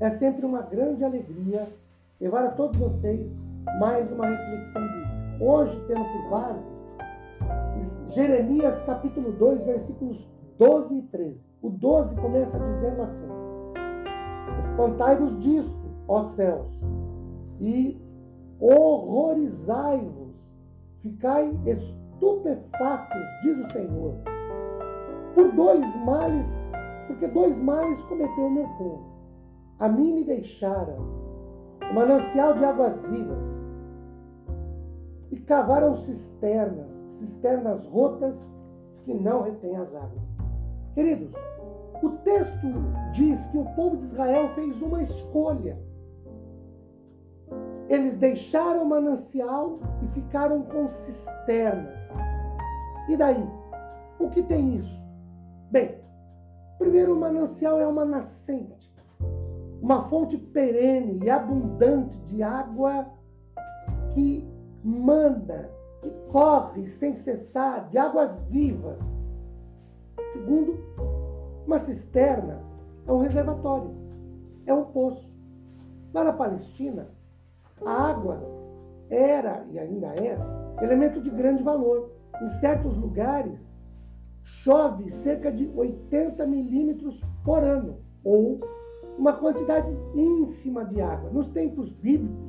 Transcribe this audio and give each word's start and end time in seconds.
É 0.00 0.10
sempre 0.10 0.46
uma 0.46 0.62
grande 0.62 1.04
alegria 1.04 1.66
levar 2.20 2.44
a 2.44 2.50
todos 2.52 2.78
vocês 2.78 3.28
mais 3.80 4.08
uma 4.12 4.26
reflexão 4.26 4.80
bíblica. 4.80 5.44
Hoje, 5.44 5.84
tendo 5.88 6.04
por 6.04 6.30
base 6.30 6.78
Jeremias 8.10 8.80
capítulo 8.82 9.32
2, 9.32 9.64
versículos 9.64 10.24
12 10.56 10.98
e 10.98 11.02
13. 11.02 11.40
O 11.62 11.70
12 11.70 12.14
começa 12.14 12.58
dizendo 12.60 13.02
assim: 13.02 13.28
Espantai-vos 14.60 15.36
disto, 15.40 15.90
ó 16.06 16.22
céus, 16.22 16.68
e 17.60 18.00
horrorizai-vos, 18.60 20.32
ficai 21.02 21.52
estupefatos, 21.66 23.22
diz 23.42 23.58
o 23.58 23.72
Senhor, 23.72 24.14
por 25.34 25.50
dois 25.52 25.96
males, 26.04 26.48
porque 27.08 27.26
dois 27.26 27.58
males 27.58 28.00
cometeu 28.02 28.46
o 28.46 28.50
meu 28.50 28.68
povo 28.78 29.17
a 29.78 29.88
mim 29.88 30.14
me 30.14 30.24
deixaram 30.24 30.96
o 31.90 31.94
manancial 31.94 32.54
de 32.54 32.64
águas 32.64 33.00
vivas 33.02 33.38
e 35.30 35.36
cavaram 35.40 35.96
cisternas, 35.96 36.90
cisternas 37.10 37.86
rotas 37.86 38.36
que 39.04 39.14
não 39.14 39.42
retêm 39.42 39.76
as 39.76 39.94
águas. 39.94 40.22
Queridos, 40.94 41.32
o 42.02 42.10
texto 42.24 42.66
diz 43.12 43.46
que 43.48 43.58
o 43.58 43.64
povo 43.76 43.96
de 43.98 44.04
Israel 44.04 44.48
fez 44.54 44.80
uma 44.82 45.02
escolha. 45.02 45.78
Eles 47.88 48.16
deixaram 48.16 48.82
o 48.82 48.88
manancial 48.88 49.78
e 50.02 50.08
ficaram 50.08 50.62
com 50.62 50.88
cisternas. 50.88 51.96
E 53.08 53.16
daí? 53.16 53.48
O 54.18 54.28
que 54.28 54.42
tem 54.42 54.76
isso? 54.76 55.02
Bem, 55.70 55.94
primeiro 56.78 57.14
o 57.14 57.20
manancial 57.20 57.80
é 57.80 57.86
uma 57.86 58.04
nascente 58.04 58.77
uma 59.80 60.08
fonte 60.08 60.36
perene 60.36 61.24
e 61.24 61.30
abundante 61.30 62.16
de 62.28 62.42
água 62.42 63.06
que 64.12 64.46
manda, 64.82 65.70
que 66.02 66.10
corre 66.30 66.86
sem 66.86 67.14
cessar, 67.14 67.88
de 67.88 67.98
águas 67.98 68.38
vivas. 68.48 69.00
Segundo, 70.32 70.78
uma 71.66 71.78
cisterna 71.78 72.60
é 73.06 73.12
um 73.12 73.18
reservatório, 73.18 73.90
é 74.66 74.74
um 74.74 74.84
poço. 74.84 75.28
Lá 76.12 76.24
na 76.24 76.32
Palestina, 76.32 77.08
a 77.84 78.10
água 78.10 78.42
era 79.10 79.64
e 79.70 79.78
ainda 79.78 80.08
é 80.08 80.36
elemento 80.82 81.20
de 81.20 81.30
grande 81.30 81.62
valor. 81.62 82.10
Em 82.42 82.48
certos 82.48 82.96
lugares, 82.96 83.76
chove 84.42 85.10
cerca 85.10 85.50
de 85.50 85.70
80 85.74 86.46
milímetros 86.46 87.20
por 87.44 87.62
ano, 87.62 87.98
ou 88.24 88.60
uma 89.18 89.32
quantidade 89.32 89.90
ínfima 90.14 90.84
de 90.84 91.00
água. 91.00 91.30
Nos 91.30 91.50
tempos 91.50 91.90
bíblicos, 91.90 92.48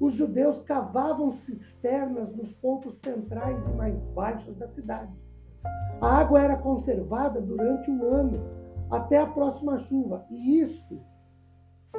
os 0.00 0.12
judeus 0.12 0.60
cavavam 0.60 1.32
cisternas 1.32 2.34
nos 2.34 2.52
pontos 2.54 2.98
centrais 3.00 3.66
e 3.66 3.70
mais 3.70 4.00
baixos 4.14 4.56
da 4.56 4.68
cidade. 4.68 5.12
A 6.00 6.18
água 6.18 6.40
era 6.40 6.56
conservada 6.56 7.40
durante 7.40 7.90
um 7.90 8.02
ano, 8.02 8.40
até 8.90 9.18
a 9.18 9.26
próxima 9.26 9.78
chuva, 9.78 10.24
e 10.30 10.60
isto 10.60 11.00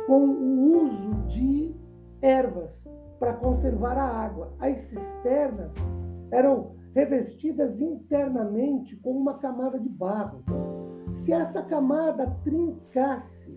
com 0.07 0.25
o 0.27 0.83
uso 0.83 1.13
de 1.27 1.75
ervas 2.21 2.89
para 3.19 3.33
conservar 3.33 3.97
a 3.97 4.07
água. 4.07 4.53
As 4.59 4.79
cisternas 4.79 5.73
eram 6.31 6.71
revestidas 6.95 7.81
internamente 7.81 8.95
com 8.97 9.11
uma 9.11 9.35
camada 9.35 9.79
de 9.79 9.89
barro. 9.89 10.43
Se 11.11 11.33
essa 11.33 11.61
camada 11.61 12.27
trincasse, 12.43 13.48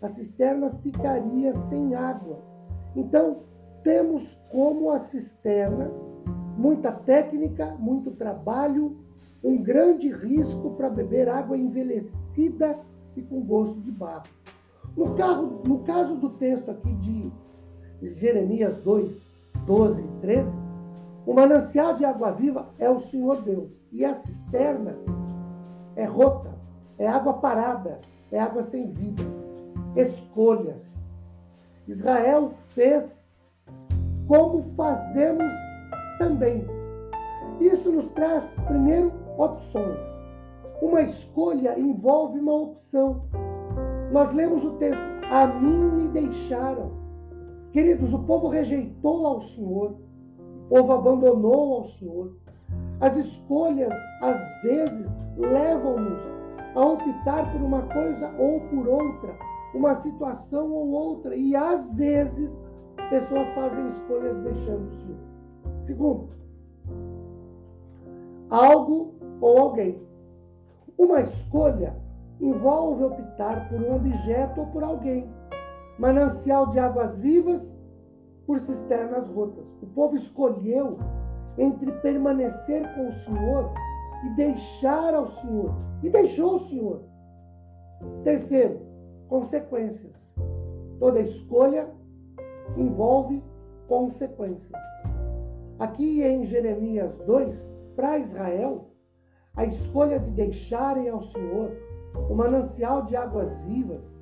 a 0.00 0.08
cisterna 0.08 0.70
ficaria 0.82 1.54
sem 1.54 1.94
água. 1.94 2.38
Então, 2.94 3.38
temos 3.82 4.38
como 4.50 4.90
a 4.90 4.98
cisterna 4.98 5.90
muita 6.56 6.90
técnica, 6.90 7.76
muito 7.78 8.10
trabalho, 8.12 8.96
um 9.44 9.62
grande 9.62 10.10
risco 10.10 10.70
para 10.70 10.88
beber 10.88 11.28
água 11.28 11.56
envelhecida 11.56 12.78
e 13.16 13.22
com 13.22 13.40
gosto 13.42 13.80
de 13.80 13.90
barro. 13.90 14.24
No, 14.96 15.14
carro, 15.14 15.62
no 15.66 15.80
caso 15.80 16.16
do 16.16 16.30
texto 16.30 16.70
aqui 16.70 16.92
de 16.94 17.30
Jeremias 18.02 18.76
2, 18.78 19.22
12 19.66 20.02
e 20.02 20.20
13, 20.20 20.56
o 21.26 21.34
manancial 21.34 21.94
de 21.94 22.04
água 22.04 22.32
viva 22.32 22.68
é 22.78 22.88
o 22.88 23.00
Senhor 23.00 23.42
Deus 23.42 23.70
e 23.92 24.04
a 24.04 24.14
cisterna 24.14 24.96
é 25.94 26.04
rota, 26.04 26.54
é 26.98 27.06
água 27.06 27.34
parada, 27.34 28.00
é 28.32 28.38
água 28.38 28.62
sem 28.62 28.90
vida 28.90 29.22
escolhas. 29.96 31.04
Israel 31.88 32.52
fez 32.68 33.04
como 34.28 34.62
fazemos 34.76 35.52
também. 36.18 36.66
Isso 37.60 37.90
nos 37.90 38.10
traz, 38.10 38.44
primeiro, 38.66 39.12
opções. 39.38 40.06
Uma 40.82 41.02
escolha 41.02 41.78
envolve 41.78 42.38
uma 42.38 42.52
opção. 42.52 43.22
Nós 44.12 44.32
lemos 44.32 44.64
o 44.64 44.72
texto: 44.72 45.00
A 45.30 45.46
mim 45.46 45.90
me 45.90 46.08
deixaram. 46.08 46.90
Queridos, 47.72 48.12
o 48.12 48.18
povo 48.20 48.48
rejeitou 48.48 49.26
ao 49.26 49.42
Senhor, 49.42 49.96
o 50.38 50.74
povo 50.74 50.92
abandonou 50.92 51.74
ao 51.74 51.84
Senhor. 51.84 52.36
As 53.00 53.16
escolhas, 53.16 53.92
às 54.22 54.62
vezes, 54.62 55.06
levam-nos 55.36 56.22
a 56.74 56.80
optar 56.80 57.52
por 57.52 57.60
uma 57.60 57.82
coisa 57.82 58.30
ou 58.38 58.60
por 58.60 58.88
outra, 58.88 59.34
uma 59.76 59.94
situação 59.94 60.72
ou 60.72 60.88
outra. 60.88 61.36
E 61.36 61.54
às 61.54 61.86
vezes, 61.92 62.60
pessoas 63.10 63.48
fazem 63.50 63.88
escolhas 63.90 64.36
deixando 64.38 64.88
o 64.88 64.92
Senhor. 64.92 65.18
Segundo, 65.82 66.28
algo 68.50 69.14
ou 69.40 69.58
alguém. 69.58 70.00
Uma 70.98 71.20
escolha 71.20 71.94
envolve 72.40 73.04
optar 73.04 73.68
por 73.68 73.80
um 73.80 73.96
objeto 73.96 74.60
ou 74.60 74.66
por 74.68 74.82
alguém. 74.82 75.28
Manancial 75.98 76.70
de 76.70 76.78
águas 76.78 77.18
vivas 77.20 77.76
por 78.46 78.60
cisternas 78.60 79.28
rotas. 79.28 79.66
O 79.82 79.86
povo 79.86 80.16
escolheu 80.16 80.98
entre 81.58 81.90
permanecer 82.00 82.82
com 82.94 83.08
o 83.08 83.12
Senhor 83.12 83.72
e 84.24 84.30
deixar 84.36 85.14
ao 85.14 85.28
Senhor. 85.28 85.74
E 86.02 86.10
deixou 86.10 86.56
o 86.56 86.68
Senhor. 86.68 87.02
Terceiro, 88.24 88.80
consequências. 89.28 90.12
Toda 90.98 91.20
escolha 91.20 91.88
envolve 92.76 93.42
consequências. 93.86 94.80
Aqui 95.78 96.22
em 96.22 96.46
Jeremias 96.46 97.16
2, 97.26 97.70
para 97.94 98.18
Israel, 98.18 98.88
a 99.54 99.64
escolha 99.64 100.18
de 100.18 100.30
deixarem 100.30 101.08
ao 101.08 101.22
Senhor 101.22 101.70
o 102.30 102.34
manancial 102.34 103.04
de 103.04 103.16
águas 103.16 103.56
vivas 103.60 104.14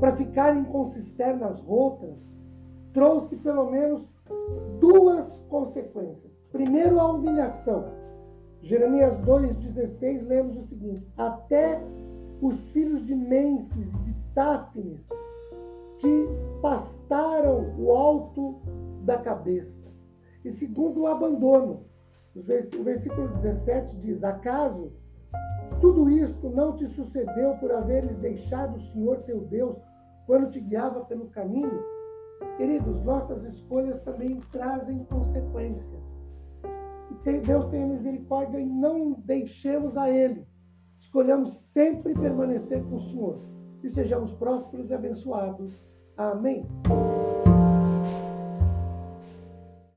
para 0.00 0.16
ficarem 0.16 0.64
com 0.64 0.84
cisternas 0.84 1.60
rotas 1.60 2.28
trouxe 2.92 3.36
pelo 3.36 3.70
menos 3.70 4.06
duas 4.80 5.38
consequências. 5.48 6.32
Primeiro, 6.50 7.00
a 7.00 7.12
humilhação. 7.12 7.84
Jeremias 8.62 9.18
2,16 9.20 10.26
lemos 10.26 10.56
o 10.56 10.62
seguinte: 10.62 11.06
Até 11.16 11.80
os 12.40 12.70
filhos 12.70 13.04
de 13.06 13.14
Mênfis 13.14 13.88
e 14.06 14.12
de 14.12 14.14
Táfnis 14.38 15.04
te 15.96 16.28
pastaram 16.62 17.74
o 17.76 17.90
alto 17.90 18.60
da 19.02 19.18
cabeça. 19.18 19.90
E 20.44 20.52
segundo 20.52 21.00
o 21.00 21.06
abandono, 21.08 21.86
o 22.36 22.42
versículo 22.84 23.26
17 23.42 23.96
diz: 23.96 24.22
Acaso 24.22 24.92
tudo 25.80 26.08
isto 26.08 26.50
não 26.50 26.76
te 26.76 26.86
sucedeu 26.86 27.56
por 27.56 27.72
haveres 27.72 28.16
deixado 28.18 28.76
o 28.76 28.80
Senhor 28.92 29.22
teu 29.22 29.40
Deus 29.40 29.76
quando 30.24 30.52
te 30.52 30.60
guiava 30.60 31.04
pelo 31.06 31.30
caminho? 31.30 31.82
Queridos, 32.56 33.02
nossas 33.02 33.42
escolhas 33.42 34.00
também 34.02 34.38
trazem 34.52 35.02
consequências. 35.06 36.22
E 37.10 37.40
Deus 37.40 37.66
tenha 37.66 37.88
misericórdia 37.88 38.60
e 38.60 38.66
não 38.66 39.14
deixemos 39.14 39.98
a 39.98 40.08
Ele. 40.08 40.46
Escolhamos 40.96 41.72
sempre 41.72 42.14
permanecer 42.14 42.84
com 42.84 42.94
o 42.94 43.00
Senhor 43.00 43.57
e 43.82 43.90
sejamos 43.90 44.32
prósperos 44.32 44.90
e 44.90 44.94
abençoados. 44.94 45.82
Amém. 46.16 46.66